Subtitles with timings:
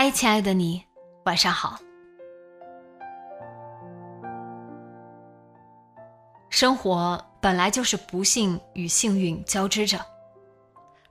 [0.00, 0.80] 嗨，亲爱的你，
[1.24, 1.76] 晚上好。
[6.50, 9.98] 生活本来就是不幸与幸运交织着，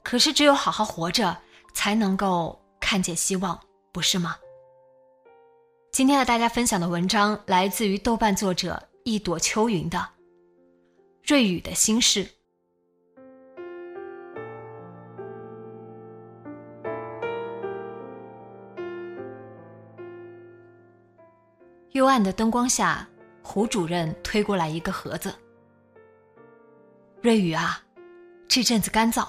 [0.04, 1.36] 可是只有好好活着，
[1.74, 3.60] 才能够看见希望，
[3.92, 4.38] 不是吗？
[5.92, 9.98] 今天和大家分享的文章来自于豆瓣作者一朵秋云的
[11.26, 12.24] 《瑞宇的心事》。
[21.98, 23.08] 幽暗的灯光下，
[23.42, 25.34] 胡主任推过来一个盒子。
[27.24, 27.84] 瑞宇啊，
[28.48, 29.28] 这阵子干燥，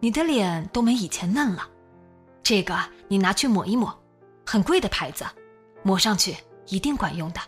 [0.00, 1.68] 你的脸都没以前嫩了。
[2.42, 2.74] 这个
[3.06, 3.94] 你拿去抹一抹，
[4.46, 5.26] 很贵的牌子，
[5.82, 6.34] 抹上去
[6.68, 7.40] 一定管用的。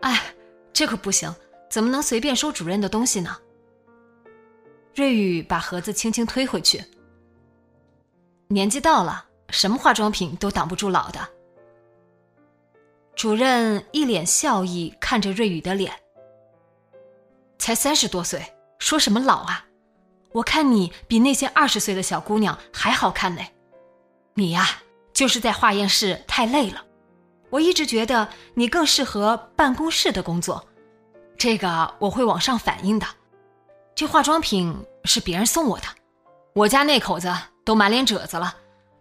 [0.00, 0.22] 哎，
[0.74, 1.34] 这可不行，
[1.70, 3.34] 怎么能随便收主任的东西呢？
[4.94, 6.84] 瑞宇把盒子轻轻推回去。
[8.48, 11.35] 年纪到了，什么化妆品都挡不住老的。
[13.16, 15.90] 主任一脸笑意看着瑞宇的脸。
[17.58, 19.64] 才三十多岁，说什么老啊？
[20.32, 23.40] 我看你比那些二十岁的小姑娘还好看呢。
[24.34, 24.68] 你呀，
[25.14, 26.84] 就是在化验室太累了。
[27.48, 30.68] 我一直觉得你更适合办公室的工作，
[31.38, 33.06] 这个我会往上反映的。
[33.94, 35.86] 这化妆品是别人送我的，
[36.52, 37.34] 我家那口子
[37.64, 38.54] 都满脸褶子了，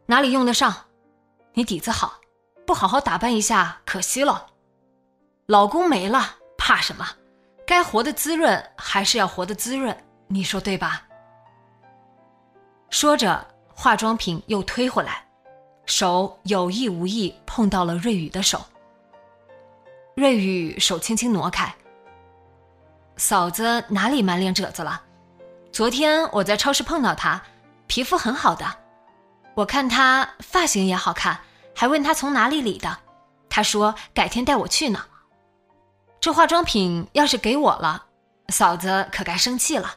[0.05, 0.73] 哪里用得上？
[1.53, 2.21] 你底子好。
[2.65, 4.47] 不好好打扮一下，可惜了。
[5.45, 7.05] 老公没了，怕什么？
[7.67, 9.95] 该活的滋润还是要活的滋润，
[10.27, 11.03] 你说对吧？
[12.89, 15.25] 说着，化妆品又推回来，
[15.85, 18.59] 手有意无意碰到了瑞宇的手。
[20.15, 21.73] 瑞宇手轻轻挪开。
[23.17, 25.01] 嫂子哪里满脸褶子了？
[25.71, 27.41] 昨天我在超市碰到她，
[27.87, 28.65] 皮肤很好的，
[29.53, 31.39] 我看她发型也好看。
[31.75, 32.97] 还问他从哪里理的，
[33.49, 35.05] 他说改天带我去呢。
[36.19, 38.05] 这化妆品要是给我了，
[38.49, 39.93] 嫂子可该生气了。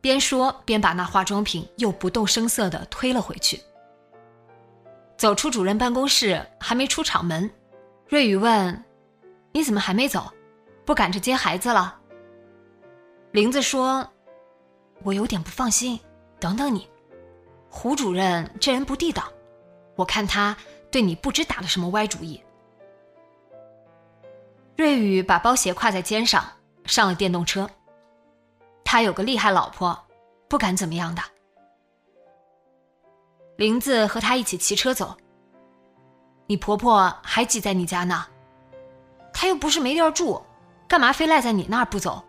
[0.00, 3.62] 边说边把那化妆品又不动声色的推了回去。
[5.16, 7.50] 走出主任办公室，还没出厂门，
[8.08, 8.84] 瑞宇问
[9.52, 10.30] ：“你怎么还没走？
[10.84, 11.98] 不赶着接孩子了？”
[13.32, 14.06] 林子说
[15.04, 15.98] ：“我有点不放心，
[16.38, 16.86] 等等你。”
[17.76, 19.24] 胡主任这人不地道，
[19.96, 20.56] 我看他
[20.92, 22.40] 对你不知打了什么歪主意。
[24.76, 26.44] 瑞宇把包鞋挎在肩上，
[26.84, 27.68] 上了电动车。
[28.84, 29.98] 他有个厉害老婆，
[30.48, 31.20] 不敢怎么样的。
[33.56, 35.14] 林子和他一起骑车走。
[36.46, 38.24] 你婆婆还挤在你家呢，
[39.32, 40.40] 她又不是没地儿住，
[40.86, 42.24] 干嘛非赖在你那儿不走？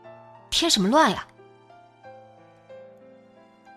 [0.49, 1.25] 添什么乱呀？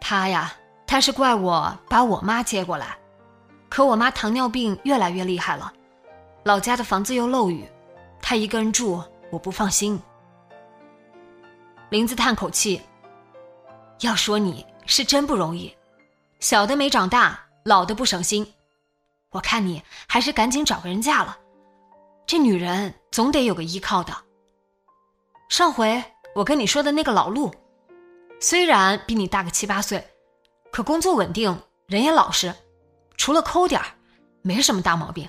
[0.01, 0.58] 他呀。
[0.89, 2.97] 他是怪我把我妈接过来，
[3.69, 5.71] 可我妈糖尿病越来越厉害了，
[6.45, 7.69] 老家的房子又漏雨，
[8.23, 9.01] 他一个人住
[9.31, 10.01] 我不放心。
[11.91, 12.81] 林子叹口气，
[14.01, 15.77] 要说你是真不容易，
[16.41, 18.51] 小的没长大，老的不省心，
[19.29, 21.37] 我看你还是赶紧找个人嫁了，
[22.27, 24.15] 这女人总得有个依靠的。
[25.51, 26.03] 上回
[26.35, 27.55] 我跟你说的那个老陆，
[28.41, 30.03] 虽然比你大个七八岁。
[30.79, 32.55] 可工作稳定，人也老实，
[33.17, 33.87] 除了抠点儿，
[34.43, 35.29] 没什么大毛病。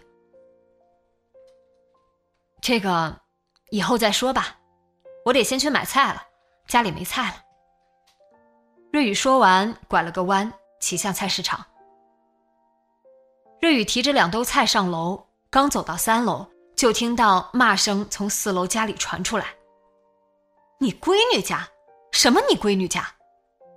[2.61, 3.19] 这个
[3.71, 4.59] 以后再说吧，
[5.25, 6.21] 我得先去买菜了，
[6.67, 7.37] 家里没菜了。
[8.93, 11.65] 瑞宇说完，拐了个弯，骑向菜市场。
[13.59, 16.45] 瑞宇提着两兜菜上楼，刚走到三楼，
[16.75, 19.47] 就听到骂声从四楼家里传出来
[20.79, 21.67] ：“你闺女家？
[22.11, 22.39] 什么？
[22.47, 23.03] 你闺女家？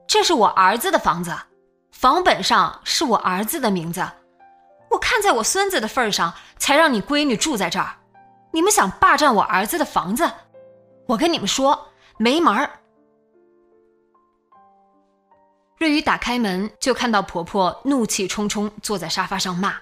[0.06, 1.34] 这是我儿子的房子！”
[2.02, 4.04] 房本上是我儿子的名字，
[4.90, 7.94] 我看在我孙子的份上，才让你闺女住在这儿。
[8.50, 10.28] 你们想霸占我儿子的房子，
[11.06, 11.86] 我跟你们说
[12.18, 12.68] 没门儿。
[15.78, 19.76] 瑞宇打开门，就看到婆婆怒气冲冲坐在沙发上骂，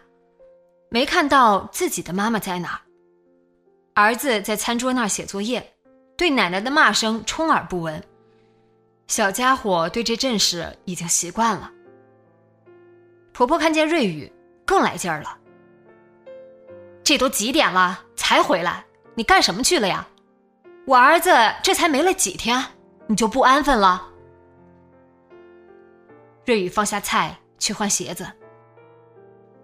[0.90, 2.78] 没看到自己的妈妈在哪。
[3.94, 5.72] 儿子在餐桌那儿写作业，
[6.18, 8.04] 对奶奶的骂声充耳不闻。
[9.06, 11.70] 小家伙对这阵势已经习惯了。
[13.40, 14.30] 婆婆看见瑞宇，
[14.66, 15.38] 更来劲儿了。
[17.02, 18.84] 这都几点了才回来？
[19.14, 20.06] 你干什么去了呀？
[20.86, 21.30] 我儿子
[21.62, 22.62] 这才没了几天，
[23.06, 24.06] 你就不安分了？
[26.44, 28.30] 瑞宇放下菜去换鞋子。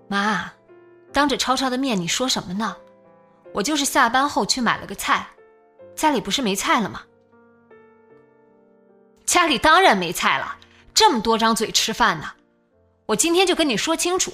[0.09, 0.51] 妈，
[1.13, 2.75] 当着超超的面你说什么呢？
[3.53, 5.27] 我就是下班后去买了个菜，
[5.95, 7.03] 家里不是没菜了吗？
[9.27, 10.57] 家里当然没菜了，
[10.95, 12.33] 这么多张嘴吃饭呢。
[13.07, 14.33] 我今天就跟你说清楚，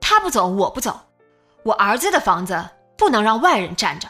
[0.00, 0.98] 他不走我不走，
[1.64, 4.08] 我儿子的房子不能让外人占着。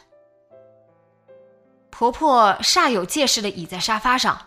[1.91, 4.39] 婆婆煞有介事的倚在沙发上，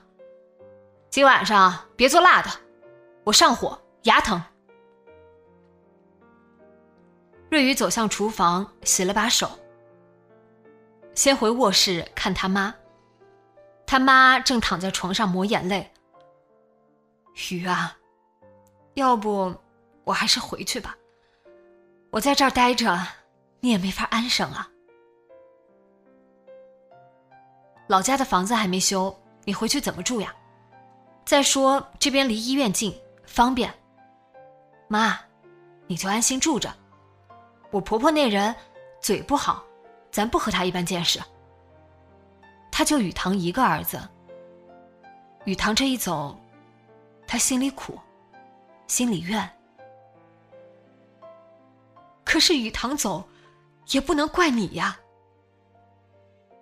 [1.10, 2.50] 今晚上别做辣的。
[3.24, 4.42] 我上火，牙疼。
[7.50, 9.50] 瑞宇走向厨房，洗了把手，
[11.16, 12.75] 先回卧室看他妈。
[13.88, 15.92] 他妈正躺在床上抹眼泪。
[17.50, 17.98] 雨啊，
[19.00, 19.56] 要不
[20.04, 20.96] 我还是回去吧。
[22.12, 23.00] 我在这儿待着，
[23.60, 24.69] 你也没法安生啊。
[27.88, 30.34] 老家的房子还没修，你回去怎么住呀？
[31.25, 32.96] 再说这边离医院近。
[33.25, 33.72] 方便，
[34.88, 35.19] 妈，
[35.86, 36.74] 你就安心住着。
[37.69, 38.56] 我婆婆那人
[39.00, 39.63] 嘴不好，
[40.10, 41.19] 咱不和她一般见识。
[42.72, 44.01] 她就雨堂一个儿子，
[45.46, 46.36] 雨堂这一走，
[47.28, 48.00] 她心里苦，
[48.89, 49.50] 心里怨。
[52.25, 53.25] 可是雨堂走，
[53.91, 55.00] 也不能怪你呀。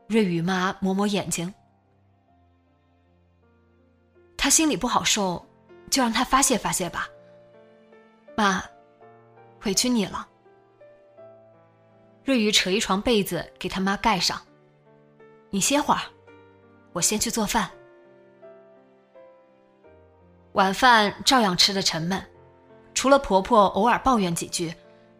[0.07, 1.51] 瑞雨妈抹抹眼睛，
[4.37, 5.43] 她心里不好受。
[5.89, 7.07] 就让他发泄发泄吧，
[8.35, 8.61] 妈，
[9.63, 10.27] 委屈你了。
[12.25, 14.39] 瑞宇扯一床被子给他妈盖上，
[15.49, 16.01] 你歇会儿，
[16.91, 17.71] 我先去做饭。
[20.53, 22.23] 晚饭照样吃的沉闷，
[22.93, 24.73] 除了婆婆偶尔抱怨几句，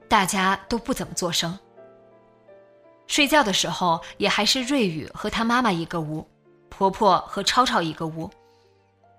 [0.07, 1.57] 大家都不怎么作声。
[3.05, 6.27] 睡觉的时候也还是瑞宇和他妈妈一个屋，
[6.69, 8.29] 婆婆和超超一个屋。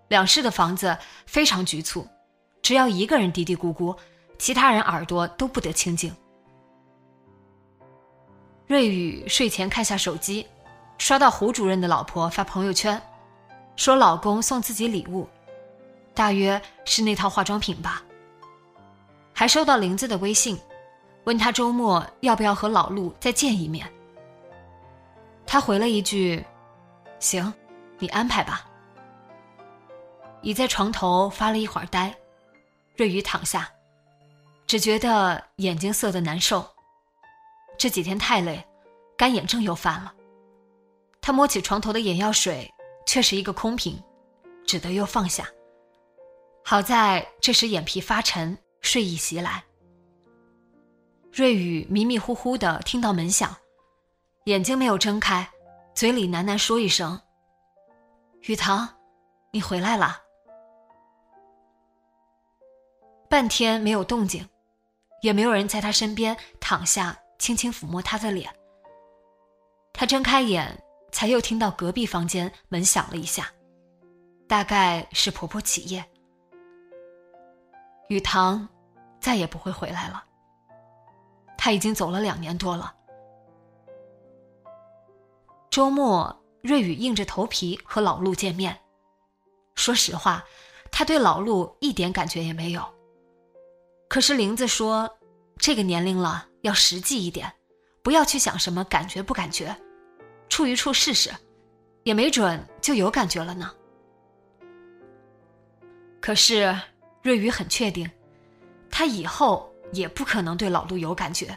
[0.09, 0.97] 两室的房子
[1.27, 2.07] 非常局促，
[2.63, 3.97] 只要一个人嘀嘀咕咕，
[4.39, 6.15] 其他人耳朵都不得清静。
[8.67, 10.47] 瑞宇睡前看下手机，
[10.99, 13.01] 刷到胡主任的老婆发朋友圈，
[13.77, 15.27] 说老公送自己礼物，
[16.19, 18.03] 大约是那套化妆品吧。
[19.32, 20.59] 还收到林子的微信，
[21.23, 23.88] 问他周末要不要和老陆再见一面。
[25.47, 26.44] 他回了一句
[27.20, 27.55] ：“行，
[28.00, 28.69] 你安排吧。”
[30.43, 32.12] 倚在床头发了一会儿呆，
[32.97, 33.71] 瑞宇躺下，
[34.66, 36.69] 只觉得眼睛涩得难受。
[37.78, 38.66] 这几天太累，
[39.16, 40.12] 干眼症又犯了。
[41.21, 42.69] 他摸起床头的眼药水，
[43.07, 44.02] 却是一个空瓶，
[44.66, 45.49] 只得又放下。
[46.71, 49.65] 好在这时眼皮发沉，睡意袭来。
[51.33, 53.57] 瑞宇迷迷糊糊的听到门响，
[54.45, 55.49] 眼睛没有睁开，
[55.95, 57.19] 嘴里喃喃说一声
[58.45, 58.87] ：“雨堂，
[59.51, 60.23] 你回来了。”
[63.31, 64.47] 半天没有动静，
[65.23, 68.55] 也没有人在他身边躺下，轻轻抚摸他的脸。
[69.95, 73.51] 他睁开眼，才又听到隔壁房间门响了一下，
[74.47, 76.05] 大概是婆婆起夜。
[78.09, 78.69] 雨堂
[79.21, 80.25] 再也不会回来了。
[81.57, 82.95] 他已经走了两年多了。
[85.71, 88.79] 周末，瑞宇硬着头皮和老陆见面。
[89.75, 90.43] 说实话，
[90.91, 92.83] 他对老陆一点感觉也没有。
[94.09, 95.19] 可是林子说
[95.59, 97.53] ：“这个年龄了，要实际一点，
[98.03, 99.77] 不要去想什么感觉不感觉，
[100.49, 101.31] 处一处试试，
[102.05, 103.71] 也没准就有感觉了呢。”
[106.21, 106.75] 可是
[107.23, 108.11] 瑞宇很确定，
[108.91, 111.57] 他以后也不可能对老陆有感觉。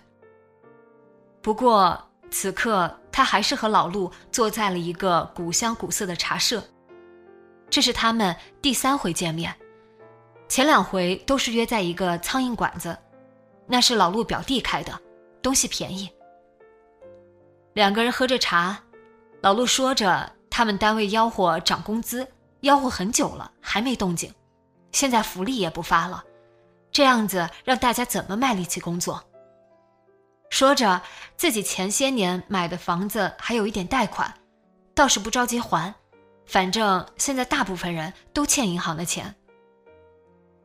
[1.41, 1.99] 不过
[2.29, 6.63] 此刻他还是和老陆坐在了一个古香古色的茶社，
[7.69, 9.55] 这是他们第三回见面。
[10.47, 12.97] 前两回都是约在一个苍蝇馆子，
[13.67, 14.99] 那是老陆表弟开的，
[15.41, 16.09] 东西便宜。
[17.73, 18.77] 两个人喝着茶，
[19.39, 22.27] 老陆说着他们单位吆喝涨工资，
[22.61, 24.33] 吆喝很久了还没动静，
[24.91, 26.23] 现在福利也不发了，
[26.91, 29.23] 这样子让大家怎么卖力气工作？
[30.49, 31.01] 说着，
[31.37, 34.33] 自己前些年买的房子还有一点贷款，
[34.93, 35.93] 倒是不着急还，
[36.45, 39.33] 反正现在大部分人都欠银行的钱。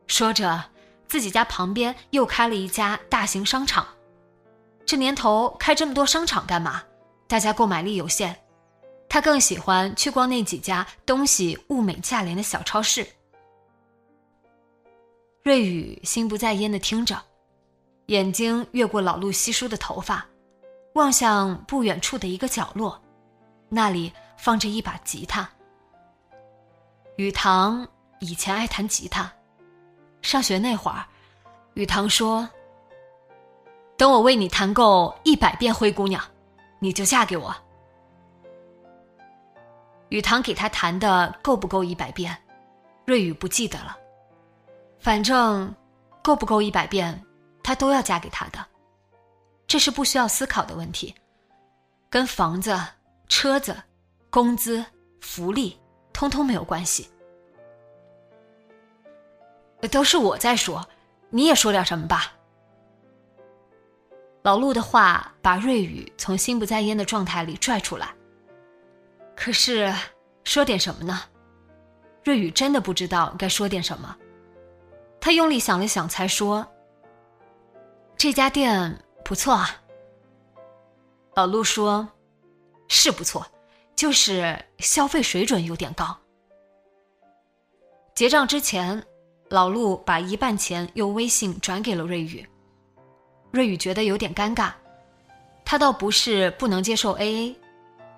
[0.07, 0.61] 说着，
[1.07, 3.87] 自己家旁边又开了一家大型商场。
[4.85, 6.83] 这年头开这么多商场干嘛？
[7.27, 8.35] 大家购买力有限，
[9.09, 13.07] 他更喜欢去逛那几家东西物美价廉的小超市。
[15.47, 17.17] 瑞宇心不在焉的听着，
[18.07, 20.25] 眼睛越过老陆稀疏的头发，
[20.95, 23.01] 望向不远处的一个角落，
[23.69, 25.49] 那里放着一把吉他。
[27.15, 27.87] 雨堂
[28.19, 29.31] 以前爱弹吉他，
[30.21, 31.05] 上学那会儿，
[31.75, 32.45] 雨堂说。
[33.95, 36.21] 等我为你弹够一百遍《灰姑娘》，
[36.79, 37.55] 你就嫁给我。
[40.09, 42.37] 雨堂给他弹的够不够一百遍，
[43.05, 43.97] 瑞宇不记得了。
[45.07, 45.73] 反正
[46.21, 47.23] 够不够一百遍，
[47.63, 48.59] 他都要嫁给他的。
[49.65, 51.15] 这是不需要思考的问题，
[52.09, 52.77] 跟房子、
[53.29, 53.73] 车子、
[54.29, 54.83] 工资、
[55.21, 55.79] 福利
[56.11, 57.09] 通通没有关系。
[59.89, 60.85] 都是我在说，
[61.29, 62.33] 你也说点什么吧。
[64.41, 68.13] 老陆的话把瑞宇从心不在焉的状态里拽出来。
[69.37, 69.89] 可是，
[70.43, 71.21] 说点什么呢？
[72.25, 74.13] 瑞宇真的不知道该说点什么。
[75.19, 76.65] 他用力想了想，才说
[78.17, 79.81] ：“这家店不错啊。”
[81.35, 82.07] 老陆说
[82.87, 83.45] ：“是不错，
[83.95, 86.17] 就是消费水准有点高。”
[88.15, 89.03] 结账之前，
[89.49, 92.47] 老陆把一半钱用微信转给了瑞宇。
[93.51, 94.71] 瑞宇觉得有点尴尬，
[95.63, 97.55] 他倒不是不能接受 AA，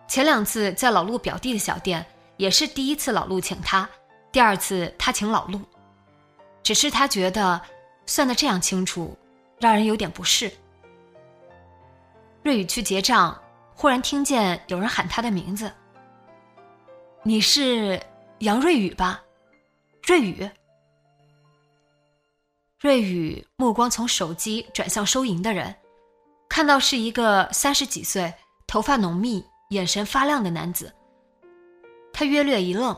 [0.08, 2.06] 前两次在老陆表弟的小店
[2.38, 3.88] 也是第一次老陆请他，
[4.32, 5.60] 第二次他请老陆，
[6.70, 7.60] 只是他觉得
[8.06, 9.18] 算得这样清楚，
[9.58, 10.54] 让人有点不适。
[12.44, 13.36] 瑞宇去结账，
[13.74, 15.74] 忽然听见有人喊他的名字
[17.26, 18.00] ：“你是
[18.42, 19.20] 杨瑞宇吧？”
[20.06, 20.48] 瑞宇。
[22.80, 25.76] 瑞宇目光从手机转向收银的人，
[26.48, 28.32] 看到是一个三十几岁、
[28.68, 30.94] 头发浓密、眼神发亮的男子。
[32.14, 32.96] 他约略一愣，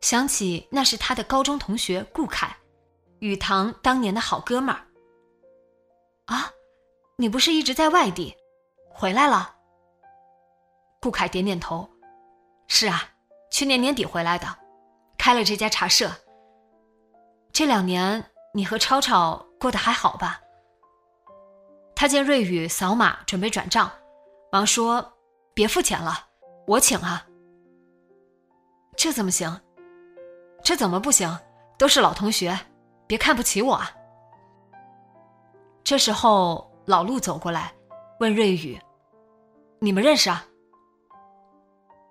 [0.00, 2.56] 想起那是他的高中同学顾凯，
[3.20, 4.80] 雨堂当年的好哥们儿。
[6.26, 6.50] 啊，
[7.16, 8.36] 你不是一直在外地，
[8.90, 9.54] 回来了？
[11.00, 11.88] 顾凯点点头，
[12.68, 13.02] 是啊，
[13.50, 14.46] 去年年底回来的，
[15.18, 16.10] 开了这家茶社。
[17.52, 18.24] 这两年。
[18.54, 20.40] 你和超超过得还好吧？
[21.94, 23.92] 他见瑞宇扫码准备转账，
[24.50, 25.12] 忙说
[25.52, 26.26] ：“别付钱了，
[26.66, 27.26] 我请啊。”
[28.96, 29.60] 这怎么行？
[30.64, 31.38] 这怎么不行？
[31.76, 32.58] 都是老同学，
[33.06, 33.90] 别看不起我啊！
[35.84, 37.72] 这时候，老陆走过来，
[38.18, 38.76] 问瑞宇
[39.78, 40.44] ：“你们认识啊？”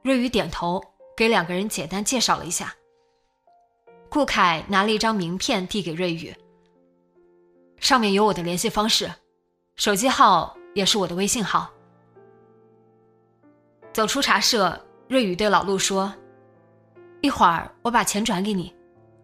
[0.02, 0.82] 瑞宇点头，
[1.18, 2.74] 给两个人简单介绍了一下。
[4.10, 6.34] 顾凯拿了一张名片递给瑞宇，
[7.80, 9.12] 上面有我的联系方式，
[9.75, 11.70] 手机号也是我的微信号。
[13.92, 16.14] 走出茶社，瑞宇对老陆说
[17.22, 18.74] ：“一会儿我把钱转给你，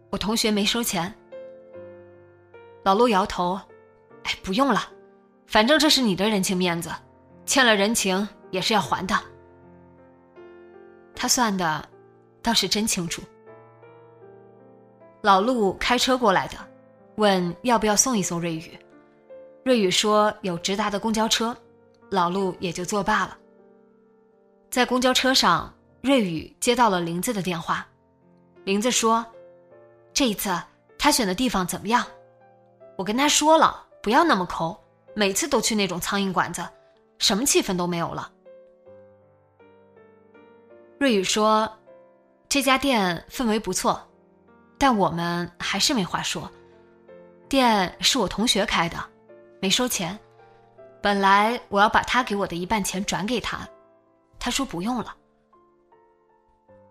[0.09, 1.13] 我同学没收钱。”
[2.83, 3.59] 老陆摇头
[4.23, 4.81] ：“哎，不用了，
[5.47, 6.89] 反正这是你的人情面子，
[7.45, 9.15] 欠了人情也是要还的。”
[11.15, 11.87] 他算的
[12.41, 13.21] 倒是真清楚。
[15.21, 16.57] 老陆开车过来的，
[17.17, 18.77] 问要不要送一送瑞宇。
[19.63, 21.55] 瑞宇说有直达的公交车，
[22.09, 23.37] 老陆也就作罢了。
[24.71, 25.71] 在公交车上，
[26.01, 27.85] 瑞宇接到了林子的电话。
[28.63, 29.23] 林子说
[30.11, 30.49] ：“这一次
[30.97, 32.03] 他选的地方怎么样？
[33.01, 34.79] 我跟他说了，不要那么抠，
[35.15, 36.63] 每次都去那种苍蝇馆子，
[37.17, 38.31] 什么气氛都没有了。”
[40.99, 41.79] 瑞宇说
[42.47, 44.07] ：“这家店氛围不错。”
[44.77, 46.47] 但我们还是没话说。
[47.49, 48.97] 店是我同学开的，
[49.59, 50.19] 没收钱。
[51.01, 53.67] 本来我要把他给我的一半钱转给他，
[54.37, 55.15] 他说不用了。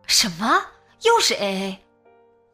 [0.09, 0.61] 什么？
[1.03, 1.79] 又是 AA？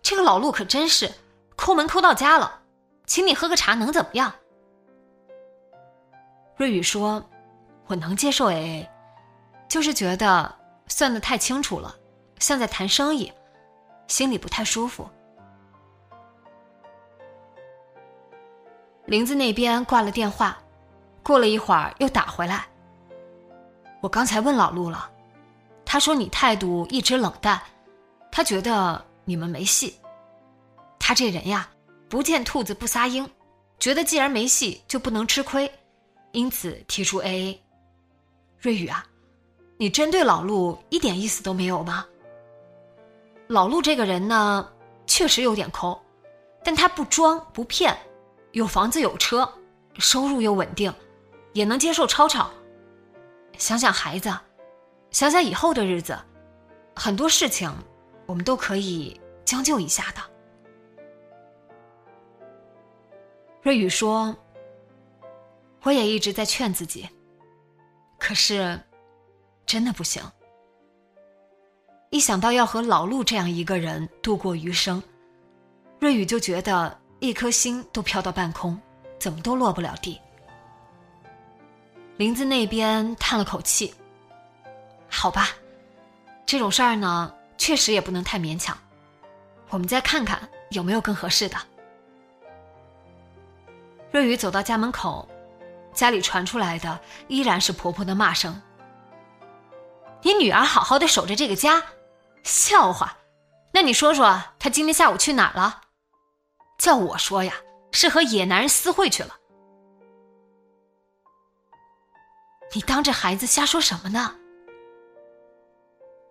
[0.03, 1.11] 这个老陆可真是
[1.57, 2.65] 抠门抠到家了。
[3.07, 4.33] 请你喝个茶能怎么样？
[6.57, 7.25] 瑞宇说
[7.87, 8.89] ：“我能接受 AA，
[9.69, 10.53] 就是觉得
[10.89, 11.95] 算得太清楚了，
[12.39, 13.33] 像在谈生意，
[14.09, 15.09] 心里不太舒服。”
[19.07, 20.59] 林子那边挂了电话，
[21.23, 22.67] 过了一会儿又打回来。
[24.01, 25.09] 我刚才问老陆了，
[25.85, 27.61] 他说你态度一直冷淡，
[28.33, 30.01] 他觉得你们没戏。
[30.99, 31.69] 他这人呀，
[32.09, 33.29] 不见兔子不撒鹰，
[33.79, 35.71] 觉得既然没戏，就不能吃亏，
[36.33, 37.59] 因此提出 AA。
[38.61, 39.05] 瑞宇啊，
[39.77, 42.07] 你真对老陆一点意思都没有吗？
[43.49, 44.69] 老陆这个人呢，
[45.07, 46.01] 确实有点抠，
[46.65, 47.97] 但他不装不骗，
[48.53, 49.49] 有房子有车，
[49.99, 50.93] 收入又稳定，
[51.53, 52.51] 也能接受吵吵。
[53.59, 54.33] 想想孩子，
[55.11, 56.17] 想想以后的日子，
[56.95, 57.73] 很多事情
[58.27, 60.21] 我们都可以将就一下的。
[63.67, 64.33] 瑞宇说
[65.83, 67.05] ：“我也一直在劝自己，
[68.17, 68.81] 可是
[69.67, 70.23] 真的不行。
[72.11, 75.03] 一想到要和老陆这样一个人度过余生，
[75.99, 78.81] 瑞宇就觉得一颗心都飘到半空，
[79.19, 80.17] 怎么都落不了地。”
[82.19, 83.93] 林子那边叹了口气
[85.11, 85.49] ：“好吧，
[86.47, 88.79] 这种事儿呢，确实也不能太勉强。
[89.71, 91.57] 我们再看看有没有更合适的。”
[94.11, 95.29] 瑞宇走到家门口，
[95.93, 98.63] 家里传出来的依然是婆婆的骂声
[100.23, 101.83] ：“你女儿好好的守着这个家，
[102.43, 103.17] 笑话！
[103.73, 105.83] 那你说说，她今天下午去哪了？
[106.79, 107.55] 叫我说呀，
[107.93, 109.37] 是和野男人私会去了。”
[112.75, 114.35] 你当着孩子瞎说什么呢？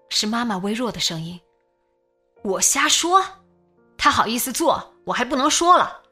[0.10, 1.39] 是妈妈微弱的声音。
[2.44, 3.25] 我瞎说，
[3.98, 6.03] 他好意思做，我还不能说了。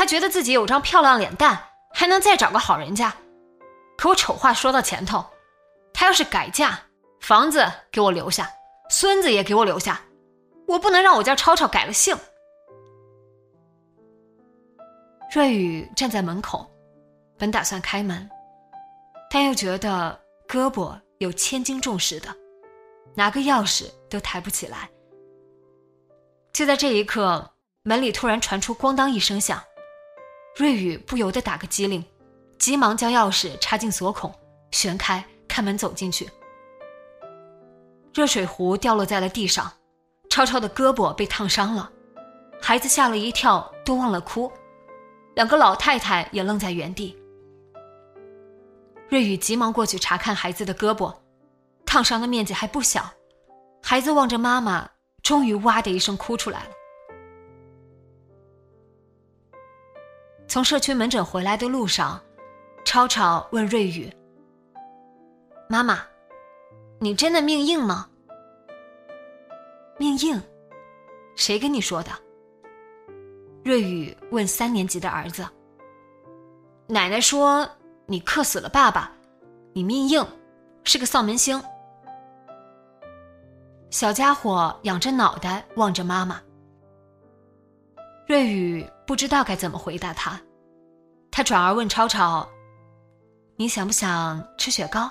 [0.00, 3.14] 他觉得自己有张漂亮脸蛋，还能再找个好人家。
[3.98, 5.22] 可我丑话说到前头，
[5.92, 6.80] 他要是改嫁，
[7.20, 8.50] 房子给我留下，
[8.88, 10.00] 孙子也给我留下，
[10.66, 12.16] 我不能让我家超超改了姓。
[15.34, 16.66] 瑞宇站在门口，
[17.36, 18.26] 本打算开门。
[19.28, 22.34] 但又觉得胳膊有千斤重似的，
[23.14, 24.88] 拿个钥匙都抬不起来。
[26.54, 27.50] 就在这一刻，
[27.82, 29.62] 门里突然传出“咣当”一声响，
[30.56, 32.04] 瑞宇不由得打个激灵，
[32.58, 34.32] 急忙将钥匙插进锁孔，
[34.72, 36.28] 旋开，开门走进去。
[38.12, 39.72] 热水壶掉落在了地上，
[40.28, 41.90] 超超的胳膊被烫伤了，
[42.60, 44.50] 孩子吓了一跳，都忘了哭，
[45.34, 47.16] 两个老太太也愣在原地。
[49.08, 51.14] 瑞宇急忙过去查看孩子的胳膊，
[51.86, 53.10] 烫伤的面积还不小。
[53.82, 54.90] 孩子望着妈妈，
[55.22, 56.70] 终于哇的一声哭出来了。
[60.50, 62.20] 从社区门诊回来的路上，
[62.84, 64.12] 超超问瑞宇
[65.70, 66.00] ：“妈妈，
[66.98, 68.08] 你真的命硬吗
[69.96, 70.42] ？”“命硬？
[71.36, 72.10] 谁跟你说的？”
[73.64, 75.46] 瑞宇问三年级的儿子。
[76.88, 77.64] 奶奶说。
[78.06, 79.12] 你克死了爸爸，
[79.72, 80.26] 你命硬，
[80.82, 81.62] 是个丧门星。
[83.90, 86.42] 小家伙仰着脑袋望着妈妈。
[88.30, 90.40] 瑞宇不知道该怎么回答他，
[91.32, 92.48] 他转而问超超
[93.58, 95.10] ：“你想不想吃雪糕？”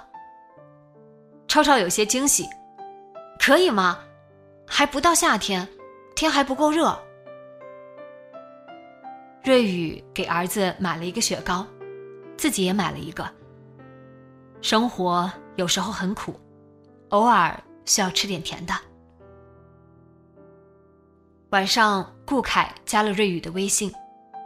[1.46, 2.48] 超超有些惊喜
[3.38, 4.00] ：“可以吗？
[4.66, 5.68] 还不到夏天，
[6.16, 6.98] 天还不够热。”
[9.44, 11.68] 瑞宇给儿子买了一个雪糕。
[12.38, 13.30] 自己也买了一个。
[14.62, 16.40] 生活有时候很苦，
[17.10, 18.74] 偶尔需要吃点甜的。
[21.50, 23.92] 晚上，顾凯加了瑞宇的微信，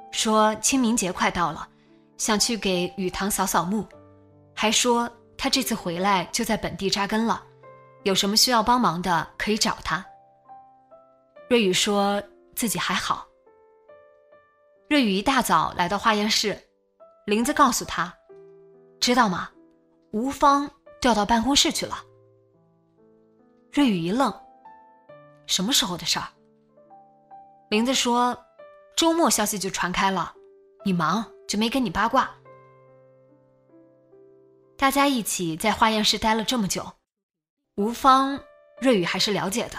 [0.10, 1.68] 说清明节快到了，
[2.16, 3.86] 想去给雨堂扫扫墓，
[4.56, 7.44] 还说他这次回来就在本地扎根了，
[8.04, 10.04] 有什么需要帮忙的可以找他。
[11.50, 12.24] 瑞宇说
[12.56, 13.28] 自己还好。
[14.90, 16.58] 瑞宇一大早来到化验室。
[17.26, 18.14] 林子告诉他
[19.02, 19.50] ：“知道吗？
[20.12, 21.98] 吴芳调到办公室去了。”
[23.74, 24.34] 瑞宇一愣
[25.48, 26.28] ：“什么时候的事儿？”
[27.74, 28.38] 林子说
[28.96, 30.32] ：“周末消息就传开了，
[30.86, 32.30] 你忙就没跟你八卦。”
[34.78, 36.86] 大家一起在化验室待了这么久，
[37.78, 38.40] 吴芳、
[38.80, 39.78] 瑞宇还是了解的。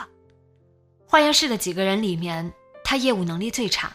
[1.06, 2.52] 化验室的几个人里面，
[2.82, 3.92] 他业务能力最差，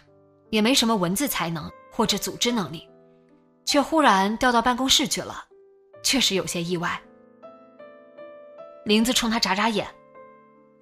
[0.49, 2.87] 也没什么文字才能或者组织能力。
[3.65, 5.43] 却忽然调到办公室去了，
[6.01, 7.01] 确实有些意外。
[8.85, 9.85] 林子冲他眨眨眼，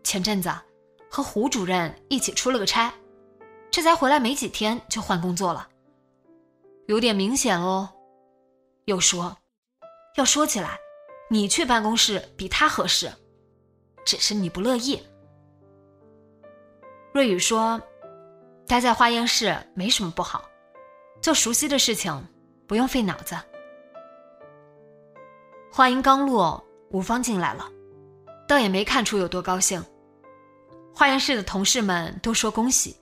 [0.04, 0.54] 前阵子
[1.10, 2.94] 和胡主任一起出了个差，
[3.78, 5.68] 这才回来没几天就换工作了，
[6.88, 7.88] 有点明显哦。
[8.86, 9.38] 又说，
[10.16, 10.80] 要说起来，
[11.30, 13.08] 你去办公室比他合适，
[14.04, 15.00] 只是你不乐意。
[17.14, 17.80] 瑞宇说，
[18.66, 20.50] 待在化验室没什么不好，
[21.22, 22.28] 做熟悉的事情。
[22.66, 23.36] 不用费脑子。
[25.72, 27.70] 话音刚落，吴芳进来了，
[28.48, 29.80] 倒也没看出有多高兴。
[30.96, 32.98] 化验室的同事们都说恭喜，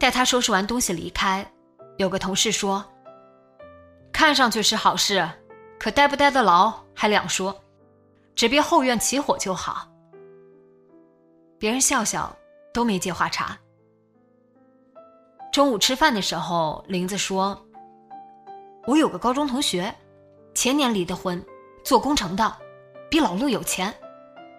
[0.00, 1.46] 待他收拾完东西离开，
[1.98, 2.82] 有个同事说
[4.10, 5.28] ：“看上去是好事，
[5.78, 7.54] 可待不待得牢还两说，
[8.34, 9.86] 只别后院起火就好。”
[11.60, 12.34] 别人笑笑，
[12.72, 13.58] 都没接话茬。
[15.52, 17.62] 中午吃饭的时候，林子说
[18.88, 19.94] ：“我有个高中同学，
[20.54, 21.44] 前年离的婚，
[21.84, 22.56] 做工程的，
[23.10, 23.94] 比老陆有钱，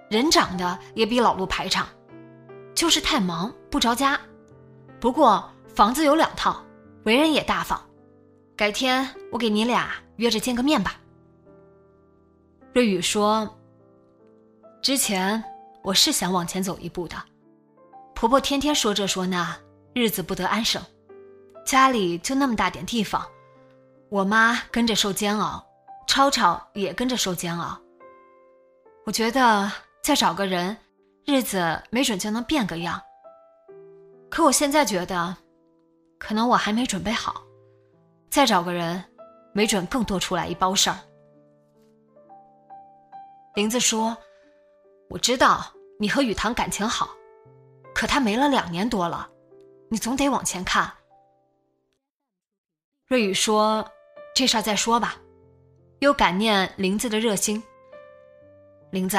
[0.07, 1.87] 人长得也比老陆排场，
[2.75, 4.21] 就是太忙不着家。
[5.01, 5.43] 不过
[5.75, 6.63] 房子有两套，
[7.03, 7.81] 为人也大方。
[8.55, 10.95] 改天我给你俩约着见个面吧。”
[12.73, 13.57] 瑞宇说
[14.81, 15.43] ：“之前
[15.83, 17.15] 我是想往前走一步的，
[18.15, 19.57] 婆婆天天说这说那。”
[19.93, 20.81] 日子不得安生，
[21.65, 23.27] 家里就那么大点地方，
[24.07, 25.61] 我妈跟着受煎熬，
[26.07, 27.77] 超超也跟着受煎熬。
[29.05, 29.69] 我觉得
[30.01, 30.77] 再找个人，
[31.25, 33.01] 日子没准就能变个样。
[34.31, 35.35] 可我现在觉得，
[36.17, 37.43] 可能我还没准备好，
[38.29, 39.03] 再找个人，
[39.53, 40.97] 没准更多出来一包事儿。
[43.55, 44.17] 林子说
[45.11, 45.65] ：“我知道
[45.99, 47.09] 你和雨堂感情好，
[47.93, 49.29] 可他没了两年多了。”
[49.91, 50.89] 你总得往前看。
[53.07, 53.85] 瑞宇说
[54.33, 55.17] ：“这事儿再说吧。”
[55.99, 57.61] 又感念林子的热心。
[58.91, 59.17] 林子，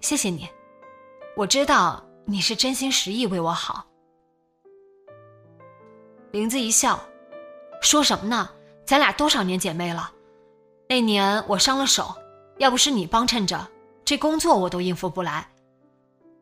[0.00, 0.48] 谢谢你，
[1.36, 3.86] 我知道你是真心实意为我好。
[6.32, 6.98] 林子一笑，
[7.82, 8.48] 说什么呢？
[8.86, 10.10] 咱俩多少年姐妹了？
[10.88, 12.14] 那年我伤了手，
[12.56, 13.68] 要不是你帮衬着，
[14.02, 15.46] 这工作我都应付不来。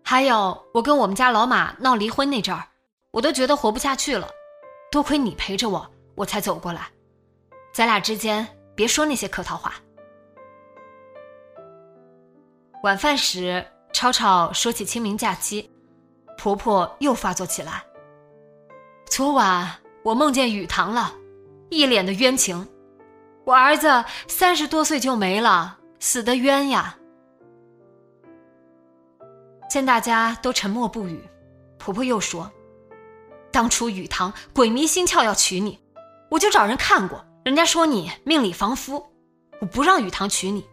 [0.04, 2.64] 还有我跟我们家老马闹离婚那阵儿。
[3.10, 4.30] 我都觉得活不下去了，
[4.92, 6.86] 多亏你陪着我，我才走过来。
[7.74, 9.74] 咱俩之间别说那些客套话。
[12.84, 15.68] 晚饭时，超超说起清明假期，
[16.38, 17.82] 婆婆又发作起来。
[19.10, 19.68] 昨晚
[20.04, 21.12] 我梦见雨堂了，
[21.68, 22.68] 一脸的冤情。
[23.44, 26.96] 我儿子三十多岁就没了，死的冤呀！
[29.68, 31.20] 见大家都沉默不语，
[31.76, 32.48] 婆婆又说。
[33.50, 35.80] 当初雨堂鬼迷心窍要娶你，
[36.30, 39.04] 我就找人看过，人家说你命里防夫，
[39.60, 40.64] 我不让雨堂娶你，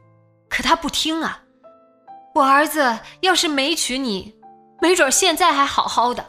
[0.48, 1.42] 可他不听啊。
[2.36, 4.40] 我儿子要是没娶你，
[4.80, 6.24] 没准现在还好好的。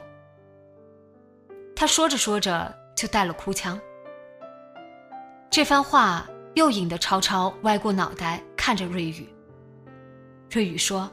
[1.81, 3.79] 他说着说着就带了哭腔。
[5.49, 9.33] 这番话又引得超超歪过脑袋看着瑞宇。
[10.51, 11.09] 瑞宇说：“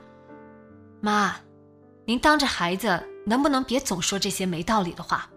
[1.02, 1.36] 妈，
[2.06, 5.28] 您当着孩子。”能不能别总说这些没道理的话？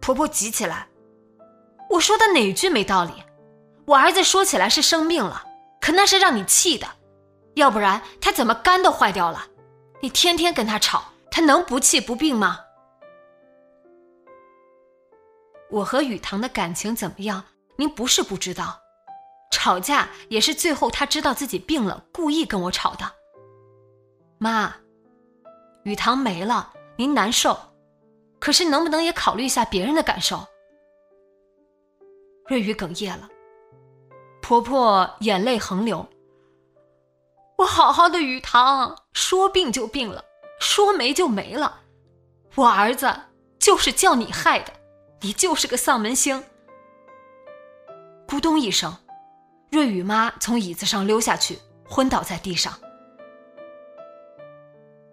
[0.00, 0.88] 婆婆急起来，
[1.90, 3.12] 我说的哪句没道理？
[3.84, 5.44] 我儿子说起来是生病了，
[5.78, 6.86] 可那是让你气的，
[7.56, 9.44] 要不然他怎么肝都坏掉了？
[10.00, 12.60] 你天天跟他吵，他能不气不病吗？
[15.70, 17.44] 我和雨堂的感情怎么样？
[17.76, 18.80] 您不是不知道，
[19.50, 23.12] 吵架也是最后他知道自己病了，故意跟我吵的。
[24.38, 24.74] 妈。
[25.84, 27.56] 雨堂没了，您难受，
[28.40, 30.44] 可是能不能也考虑一下别人的感受？
[32.48, 33.28] 瑞宇哽咽了，
[34.42, 36.04] 婆婆眼泪横流。
[37.58, 40.24] 我好好的雨堂，说病就病了，
[40.58, 41.82] 说没就没了，
[42.56, 43.14] 我儿子
[43.60, 44.72] 就是叫你害的，
[45.26, 46.40] 你就是个丧门星。
[48.28, 48.96] 咕咚一声，
[49.72, 52.72] 瑞宇妈从椅子上溜下去，昏倒在地上。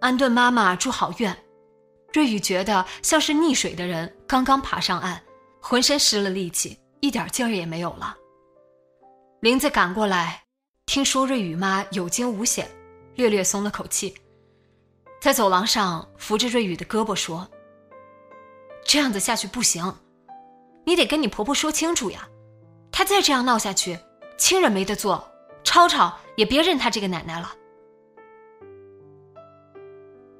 [0.02, 1.36] 安顿妈妈住好院，
[2.13, 5.19] 瑞宇觉得像是溺水的人刚刚爬上岸，
[5.60, 8.15] 浑身失了力气，一点劲儿也没有了。
[9.39, 10.43] 林子赶过来，
[10.86, 12.69] 听说瑞宇妈有惊无险，
[13.15, 14.13] 略略松了口气，
[15.19, 17.47] 在走廊上扶着瑞宇的胳膊说
[18.86, 19.95] ：“这样子下去不行，
[20.86, 22.28] 你得跟你婆婆说清楚呀。
[22.91, 23.98] 她再这样闹下去，
[24.38, 25.28] 亲人没得做，
[25.63, 27.52] 超超也别认她这个奶奶了。”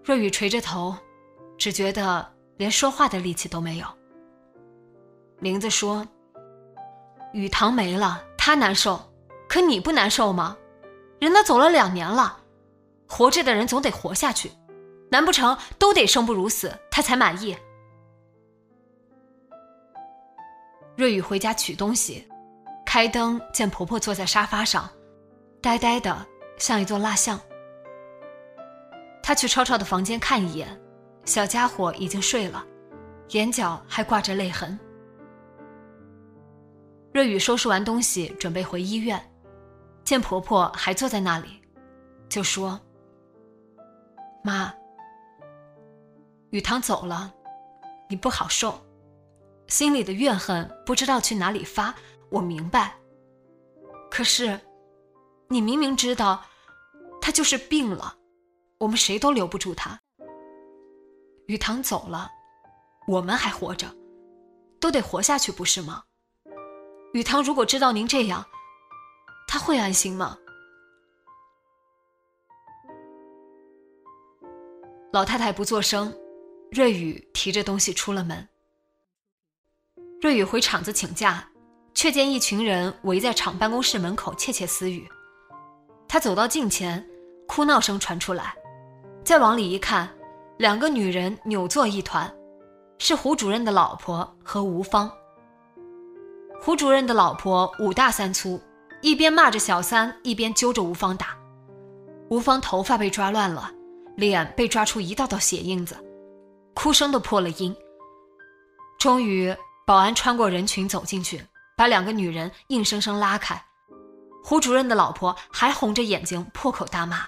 [0.03, 0.95] 瑞宇垂着头，
[1.58, 3.88] 只觉得连说话的力气都没有。
[5.39, 6.06] 玲子说
[7.34, 8.99] ：“雨堂没了，他难受，
[9.47, 10.58] 可你不难受吗？
[11.19, 12.38] 人都走了两年了，
[13.08, 14.51] 活着的人总得活下去，
[15.10, 17.58] 难不成都得生不如死，他才满意？”
[20.95, 22.27] 瑞宇回家取东西，
[22.86, 24.89] 开灯见婆婆坐在沙发上，
[25.62, 26.25] 呆呆的
[26.58, 27.39] 像一座蜡像。
[29.23, 30.79] 他去超超的房间看一眼，
[31.25, 32.63] 小家伙已经睡了，
[33.29, 34.79] 眼角还挂着泪痕。
[37.13, 39.19] 瑞宇收拾完东西准备回医院，
[40.03, 41.62] 见婆婆还坐在那里，
[42.27, 42.79] 就说
[44.43, 44.73] ：“妈，
[46.51, 47.34] 雨堂走了，
[48.10, 48.79] 你不好受，
[49.67, 51.93] 心里的怨恨不知道去哪里发。
[52.30, 52.95] 我明白。
[54.10, 54.60] 可是，
[55.47, 56.43] 你明明知道，
[57.21, 58.15] 他就是病了，
[58.80, 59.99] 我们谁都留不住他。
[61.47, 62.30] 雨堂走了，
[63.08, 63.88] 我们还活着，
[64.80, 66.04] 都得活下去，不是吗？
[67.13, 68.45] 雨堂如果知道您这样，
[69.47, 70.38] 他会安心吗？
[75.12, 76.12] 老太太不作声，
[76.71, 78.49] 瑞宇提着东西出了门。
[80.23, 81.43] 瑞宇回厂子请假。
[81.93, 85.05] 却见一群人围在厂办公室门口窃窃私语。
[86.07, 87.05] 他走到近前，
[87.45, 88.55] 哭闹声传出来，
[89.23, 90.09] 再往里一看，
[90.57, 92.33] 两个女人扭作一团，
[92.99, 95.12] 是胡主任的老婆和吴芳。
[96.59, 98.59] 胡主任的老婆五大三粗，
[99.01, 101.38] 一边骂着小三，一边揪着吴芳打。
[102.29, 103.69] 吴芳头发被抓乱了，
[104.15, 105.95] 脸被抓出一道道血印子，
[106.73, 107.75] 哭声都破了音。
[108.97, 109.55] 终于，
[109.86, 111.46] 保安穿过人群走进去。
[111.76, 113.65] 把两个女人硬生生拉开，
[114.43, 117.26] 胡主任的老婆还红着眼睛破口大骂，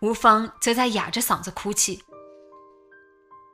[0.00, 2.02] 吴芳则在哑着嗓子哭泣。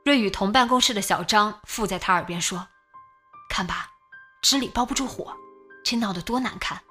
[0.03, 2.67] 瑞宇同办公室的小张附在他耳边说
[3.51, 3.87] ：“看吧，
[4.41, 5.31] 纸里包不住火，
[5.83, 6.81] 这闹得多难看。”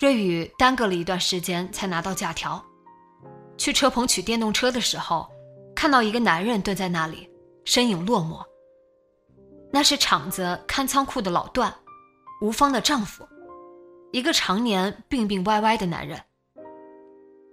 [0.00, 2.60] 瑞宇耽搁了一段时间才拿到假条，
[3.56, 5.30] 去车棚取电动车的时候，
[5.76, 7.30] 看到一个男人蹲在那里，
[7.64, 8.44] 身影落寞。
[9.70, 11.72] 那是厂子看仓库的老段，
[12.40, 13.28] 吴芳的丈夫，
[14.12, 16.18] 一个常年病病歪歪的男人。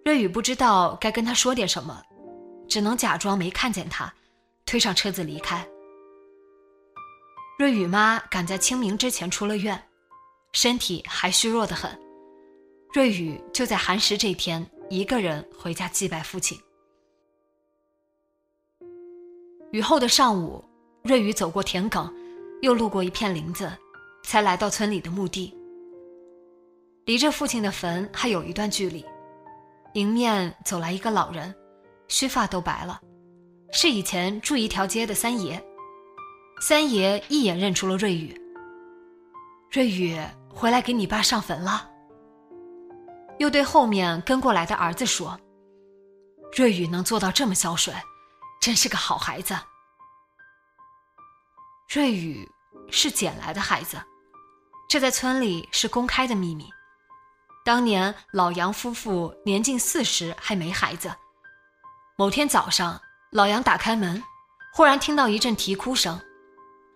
[0.05, 2.01] 瑞宇不知道该跟他说点什么，
[2.69, 4.13] 只能假装没看见他，
[4.65, 5.67] 推上车子离开。
[7.59, 9.81] 瑞宇妈赶在清明之前出了院，
[10.53, 11.91] 身体还虚弱的很。
[12.93, 16.57] 瑞宇就在寒食这天一个人回家祭拜父亲。
[19.71, 20.63] 雨后的上午。
[21.05, 22.11] 瑞宇走过田埂，
[22.63, 23.71] 又路过一片林子，
[24.23, 25.55] 才来到村里的墓地。
[27.05, 29.05] 离着父亲的坟还有一段距离，
[29.93, 31.53] 迎面走来一个老人，
[32.07, 32.99] 须发都白了，
[33.71, 35.63] 是以前住一条街的三爷。
[36.59, 38.35] 三爷一眼认出了瑞宇。
[39.69, 40.19] 瑞宇
[40.51, 41.87] 回来给你爸上坟了。
[43.37, 45.39] 又对后面跟过来的儿子说
[46.57, 47.95] ：“瑞宇能做到这么孝顺，
[48.59, 49.55] 真是个好孩子。”
[51.87, 52.49] 瑞宇
[52.89, 53.97] 是捡来的孩子，
[54.89, 56.67] 这在村里是公开的秘密。
[57.63, 61.13] 当年老杨夫妇年近四十还没孩子。
[62.17, 62.99] 某天早上，
[63.31, 64.21] 老杨打开门，
[64.73, 66.19] 忽然听到一阵啼哭声，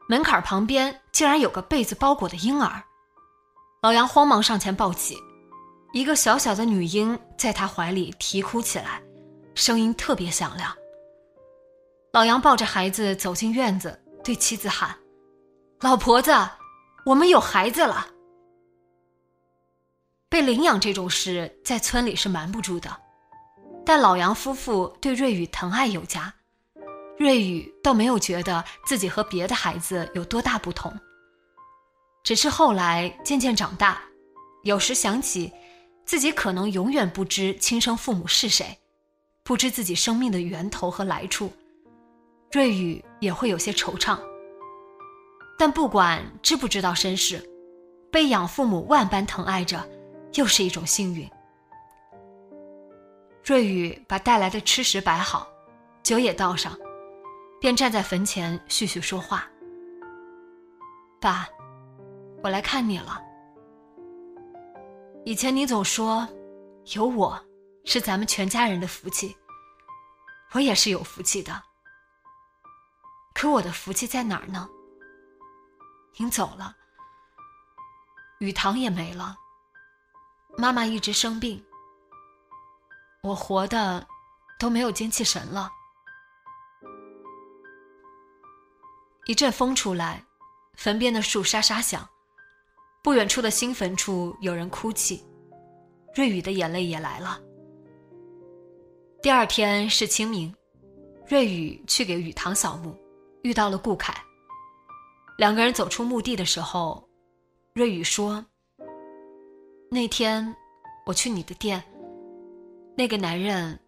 [0.10, 2.84] 门槛旁边竟然有个被子包裹的婴儿。
[3.82, 5.16] 老杨慌忙上前抱起，
[5.94, 9.02] 一个小小的女婴在他怀里啼哭起来，
[9.56, 10.76] 声音特别响亮。
[12.12, 13.98] 老杨抱着孩子走进院子。
[14.30, 14.96] 对妻子喊
[15.82, 16.32] ：“老婆子，
[17.04, 18.08] 我们有孩子了。”
[20.30, 22.96] 被领养这种事在村里是瞒不住的，
[23.84, 26.32] 但老杨夫妇对瑞宇疼爱有加，
[27.18, 30.96] 瑞宇倒没有觉得自己和别的孩子有多大不同。
[32.24, 34.00] 只是后来渐渐长大，
[34.62, 35.52] 有时想起
[36.06, 38.78] 自己可能永远不知亲生父母是谁，
[39.42, 41.52] 不知自己生命的源头和来处。
[42.52, 44.18] 瑞宇也会有些惆怅，
[45.56, 47.48] 但不管知不知道身世，
[48.12, 49.88] 被养父母万般疼爱着，
[50.34, 51.30] 又是一种幸运。
[53.46, 55.48] 瑞宇把带来的吃食摆好，
[56.02, 56.76] 酒也倒上，
[57.62, 59.48] 便站在坟前絮絮说话
[61.22, 61.48] ：“爸，
[62.42, 63.22] 我来看你了。
[65.24, 66.28] 以前你总说，
[66.96, 67.40] 有我
[67.86, 69.36] 是咱们全家人的福气，
[70.54, 71.54] 我也是有福气的。”
[73.42, 74.70] 可我的福气在哪儿呢？
[76.18, 76.76] 您走了，
[78.40, 79.34] 雨堂也没了，
[80.58, 81.64] 妈妈一直生病，
[83.24, 84.06] 我活的
[84.60, 85.72] 都没有精气神了。
[89.26, 90.22] 一阵风出来，
[90.74, 92.06] 坟边的树沙沙响，
[93.02, 95.26] 不远处的新坟处有人哭泣，
[96.14, 97.40] 瑞宇的眼泪也来了。
[99.22, 100.54] 第二天是清明，
[101.26, 102.94] 瑞宇去给雨堂扫墓。
[103.50, 104.14] 遇到了顾凯，
[105.40, 107.10] 两个人走出墓地的时候，
[107.74, 108.46] 瑞宇说
[109.90, 110.56] ：“那天
[111.08, 111.84] 我去你的店，
[112.96, 113.80] 那个男人。”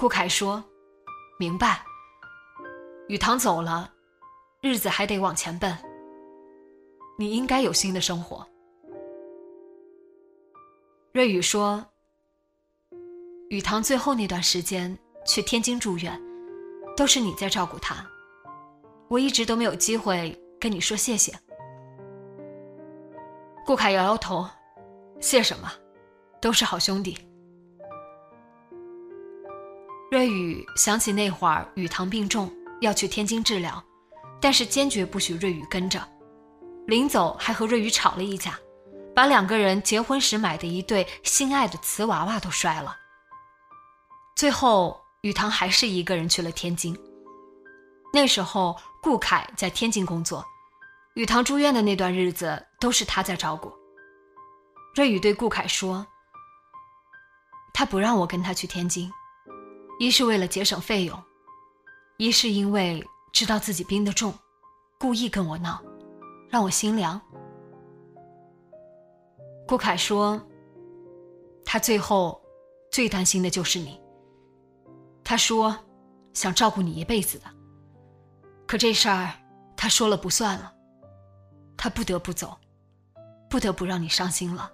[0.00, 0.64] 顾凯说
[1.38, 1.84] ：“明白。”
[3.08, 3.92] 雨堂走了，
[4.62, 5.76] 日子还得往前奔。
[7.18, 8.48] 你应该有新的生活。
[11.12, 11.84] 瑞宇说
[13.50, 16.18] ：“雨堂最后那段时间去天津住院。”
[16.96, 17.96] 都是你在照顾他，
[19.08, 21.32] 我一直都没有机会跟你说谢谢。
[23.66, 24.46] 顾凯摇摇头，
[25.20, 25.70] 谢什么，
[26.40, 27.18] 都是好兄弟。
[30.10, 33.82] 瑞宇想起那会儿雨堂病重，要去天津治疗，
[34.40, 36.00] 但是坚决不许瑞宇跟着。
[36.86, 38.56] 临走还和瑞宇吵了一架，
[39.14, 42.94] 把两个人结婚时买的一对心爱的瓷娃娃都摔了。
[44.36, 46.94] 最后，雨堂还是一个人去了天津。
[48.12, 50.44] 那时候，顾凯在天津工作，
[51.14, 53.72] 雨堂住院的那段日子都是他在照顾。
[54.94, 56.06] 瑞宇对顾凯说
[57.72, 59.10] ：“他不让我跟他去天津，
[59.98, 61.18] 一是为了节省费用，
[62.18, 64.34] 一是因为知道自己病得重，
[64.98, 65.82] 故意跟我闹，
[66.50, 67.18] 让我心凉。”
[69.66, 70.38] 顾凯说
[71.64, 72.38] ：“他最后
[72.92, 73.98] 最担心的就是你。”
[75.24, 75.74] 他说
[76.34, 77.46] ：“想照顾你一辈子的。”
[78.68, 79.32] 可这事儿，
[79.74, 80.72] 他说了不算了。
[81.76, 82.56] 他不得不走，
[83.48, 84.70] 不得不让你伤心了。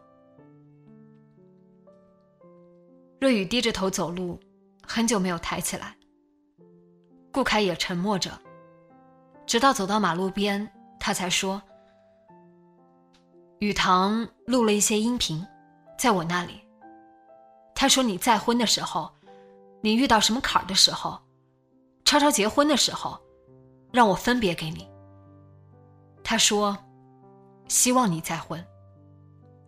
[3.20, 4.40] 瑞宇低着头走路，
[4.82, 5.96] 很久没有抬起来。
[7.32, 8.30] 顾凯也沉默着，
[9.46, 11.62] 直到走到马路边，他才说
[13.60, 15.46] ：“雨堂录了一些音频，
[15.96, 16.60] 在我那里。
[17.74, 19.12] 他说你再婚的时候。”
[19.80, 21.18] 你遇到什么坎儿的时候，
[22.04, 23.18] 超超结婚的时候，
[23.92, 24.88] 让我分别给你。
[26.22, 26.76] 他说，
[27.68, 28.64] 希望你再婚，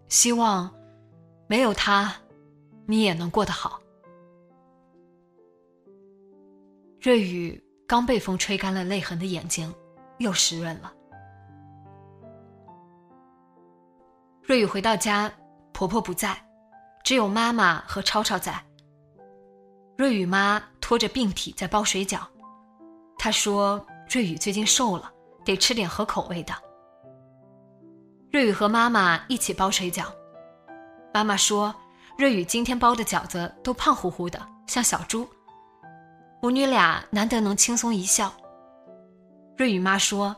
[0.08, 0.72] 希望
[1.46, 2.14] 没有他，
[2.86, 3.80] 你也能过得好。
[7.00, 9.74] 瑞宇刚被风吹干了泪痕的眼睛，
[10.18, 10.92] 又湿润了。
[14.42, 15.32] 瑞宇回到家，
[15.72, 16.36] 婆婆不在，
[17.02, 18.64] 只有妈妈和超超在。
[19.96, 22.20] 瑞宇妈拖着病体在包水饺，
[23.18, 25.12] 她说：“瑞宇最近瘦了，
[25.44, 26.54] 得吃点合口味的。”
[28.32, 30.06] 瑞宇和妈妈一起包水饺，
[31.12, 31.74] 妈妈说
[32.18, 35.28] ：“瑞宇今天包的饺子都胖乎乎的，像小猪。”
[36.42, 38.32] 母女俩难得能轻松一笑。
[39.56, 40.34] 瑞宇妈说：“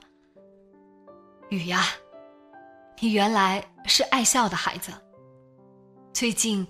[1.49, 1.85] 雨呀，
[3.01, 4.93] 你原来是爱笑的孩子，
[6.13, 6.67] 最近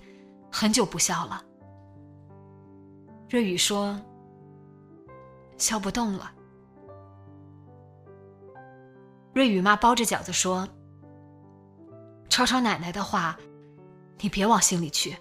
[0.51, 1.43] 很久不笑了。”
[3.27, 3.99] 瑞宇说
[5.57, 6.31] ：“笑不动了。”
[9.33, 10.67] 瑞宇妈包着饺子说
[12.29, 13.37] ：“超超奶奶的话，
[14.19, 15.17] 你别往心里去。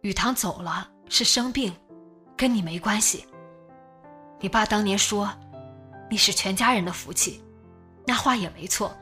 [0.00, 1.72] 雨堂走了是生病，
[2.36, 3.26] 跟你没关系。
[4.40, 5.30] 你爸当年说，
[6.10, 7.44] 你是全家人的福气，
[8.06, 8.96] 那话也没错。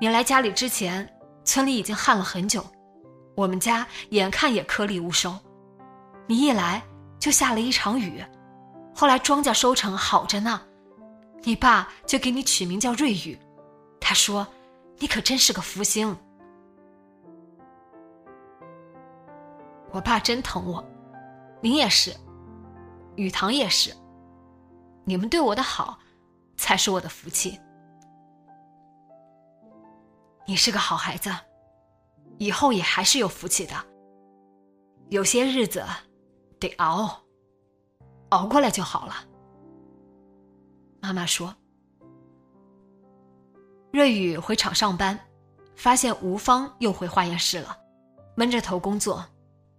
[0.00, 1.06] 你来家里之前，
[1.44, 2.64] 村里已经旱了很久，
[3.36, 5.36] 我们家眼看也颗粒无收。”
[6.26, 6.82] 你一来
[7.18, 8.24] 就下了一场雨，
[8.94, 10.60] 后来庄稼收成好着呢，
[11.42, 13.38] 你爸就给你取名叫瑞雨，
[14.00, 14.46] 他说
[14.98, 16.16] 你可真是个福星。
[19.90, 20.84] 我爸真疼我，
[21.60, 22.14] 您也是，
[23.16, 23.92] 雨堂也是，
[25.04, 25.98] 你们对我的好
[26.56, 27.58] 才是我的福气。
[30.46, 31.34] 你是个好孩子，
[32.38, 33.74] 以后也还是有福气的。
[35.08, 35.84] 有些日子。
[36.60, 37.18] 得熬，
[38.28, 39.14] 熬过来就好了。
[41.00, 41.56] 妈妈说
[43.90, 45.18] ：“瑞宇回厂上班，
[45.74, 47.76] 发现吴芳又回化验室了，
[48.36, 49.24] 闷着头工作，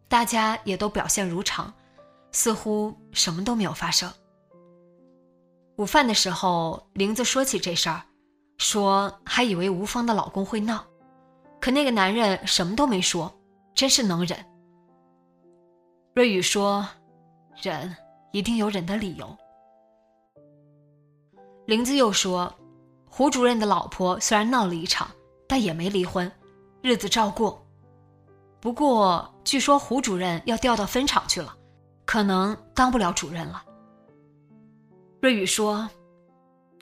[0.09, 1.71] 大家也都表现如常，
[2.31, 4.11] 似乎什么都没有发生。”
[5.77, 8.01] 午饭的时候，玲子说起这事儿，
[8.57, 10.83] 说还以为吴芳的老公会闹，
[11.59, 13.31] 可那个男人什么都没说，
[13.75, 14.43] 真是能忍。
[16.13, 16.85] 瑞宇说
[17.61, 17.95] ：“忍
[18.33, 19.37] 一定有忍的理由。”
[21.65, 22.53] 林子又说
[23.09, 25.09] ：“胡主任的老婆虽然闹了一场，
[25.47, 26.29] 但也没离婚，
[26.81, 27.65] 日子照过。
[28.59, 31.55] 不过据说胡主任要调到分厂去了，
[32.05, 33.63] 可能当不了主任了。”
[35.21, 35.89] 瑞宇说：“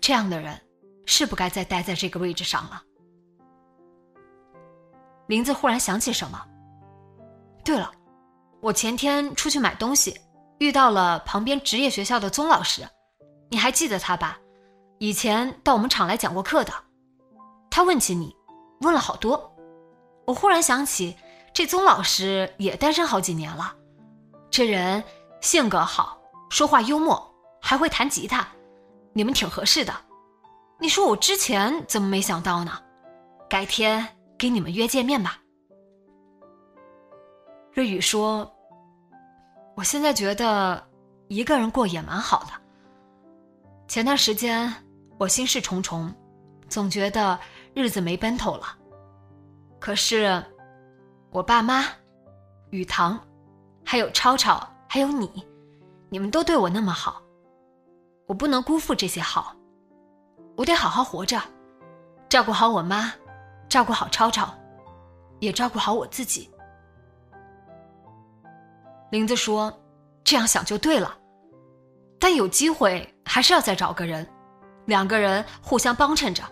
[0.01, 0.59] 这样的人
[1.05, 2.81] 是不该再待在这个位置上了。”
[5.27, 6.43] 林子忽然想起什么
[7.63, 7.91] ：“对了。”
[8.61, 10.19] 我前天出去买东西，
[10.57, 12.87] 遇到了旁边职业学校的宗老师，
[13.49, 14.37] 你还记得他吧？
[14.97, 16.73] 以前到我们厂来讲过课的。
[17.71, 18.35] 他问起你，
[18.81, 19.55] 问了好多。
[20.25, 21.15] 我忽然想起，
[21.53, 23.73] 这宗老师也单身好几年了。
[24.51, 25.01] 这人
[25.39, 28.45] 性格好，说话幽默，还会弹吉他，
[29.13, 29.93] 你们挺合适的。
[30.81, 32.77] 你说我之前怎么没想到呢？
[33.49, 34.05] 改天
[34.37, 35.39] 给你们约见面吧。
[37.79, 38.53] 瑞宇说
[39.73, 40.85] ：“我现在觉得
[41.29, 42.51] 一个人过也蛮好的。
[43.87, 44.69] 前段时间
[45.17, 46.13] 我心事重重，
[46.67, 47.39] 总觉得
[47.73, 48.77] 日子没奔头了。
[49.79, 50.43] 可是，
[51.31, 51.85] 我爸妈、
[52.71, 53.17] 雨堂，
[53.85, 55.47] 还有超超，还有你，
[56.09, 57.21] 你们都对我那么好，
[58.27, 59.55] 我不能辜负这些好。
[60.57, 61.41] 我得好好活着，
[62.27, 63.13] 照顾好我妈，
[63.69, 64.53] 照顾好超超，
[65.39, 66.51] 也照顾好我自己。
[69.11, 69.73] 林子说
[70.23, 71.17] ：“这样想就对了，
[72.19, 74.27] 但有机会还是要再找个人，
[74.85, 76.43] 两个人互相帮衬着，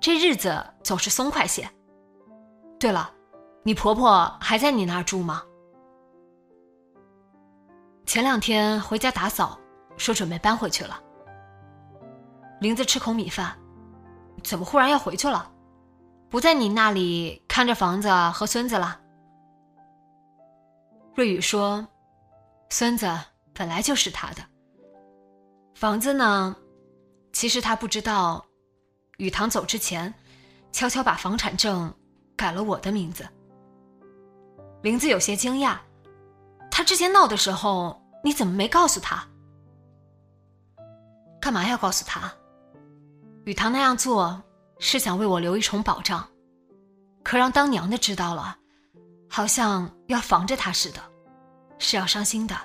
[0.00, 1.68] 这日子总是松快些。
[2.78, 3.10] 对了，
[3.62, 5.42] 你婆婆还在你那儿住吗？
[8.06, 9.58] 前两天回家打扫，
[9.96, 11.00] 说准备搬回去了。”
[12.60, 13.56] 林子吃口米饭，
[14.44, 15.50] 怎么忽然要回去了？
[16.28, 19.00] 不在你那里看着房子和孙子了？
[21.14, 21.86] 瑞宇说
[22.70, 23.06] ：“孙子
[23.52, 24.42] 本来就是他的，
[25.74, 26.56] 房子呢？
[27.32, 28.44] 其实他不知道，
[29.18, 30.12] 雨堂走之前，
[30.72, 31.92] 悄悄把房产证
[32.36, 33.28] 改了我的名字。”
[34.82, 35.76] 林子有些惊讶
[36.70, 39.26] ：“他之前闹的时候，你怎么没告诉他？
[41.40, 42.32] 干嘛要告诉他？”
[43.44, 44.42] 雨堂那样做
[44.78, 46.26] 是想为我留一重保障，
[47.24, 48.56] 可让当娘的知道了，
[49.30, 51.00] 好像要防着他似的，
[51.78, 52.56] 是要伤心的。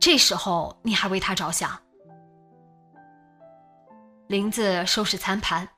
[0.00, 1.78] 这时候你还为他着想？
[4.26, 5.68] 林子收拾餐盘，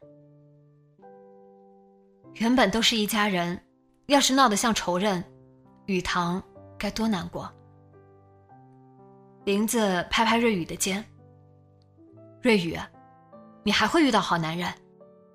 [2.35, 3.61] 原本都是一家人，
[4.07, 5.23] 要是闹得像仇人，
[5.87, 6.41] 雨堂
[6.79, 7.53] 该多难过。
[9.45, 11.05] 林子拍拍瑞宇的肩。
[12.41, 12.79] 瑞宇，
[13.65, 14.73] 你还会遇到好男人，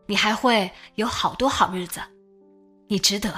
[0.06, 2.00] 你还会有好多好日子，
[2.88, 3.34] 你值得。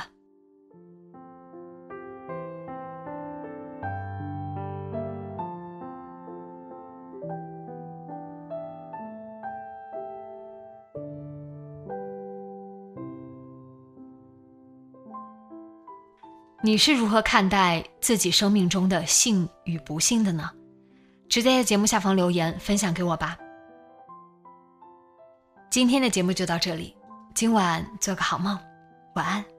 [16.63, 20.49] 你是如何看待自己生命中的幸与不幸的呢？
[21.29, 23.37] 直接在节目下方留言分享给我吧。
[25.69, 26.93] 今天的节目就到这里，
[27.33, 28.57] 今晚做个好梦，
[29.17, 29.56] 晚安。